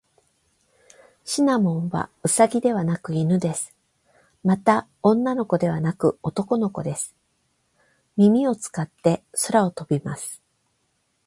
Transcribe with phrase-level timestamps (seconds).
[1.25, 3.75] シナモンはウサギではなく犬です。
[4.43, 7.13] また、女の子ではなく男の子です。
[8.17, 10.41] 耳を使って空を飛びます。